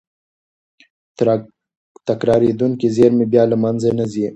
تکرارېدونکې 2.07 2.87
زېرمې 2.95 3.25
بیا 3.31 3.43
له 3.51 3.57
منځه 3.63 3.89
نه 3.99 4.05
ځي. 4.13 4.25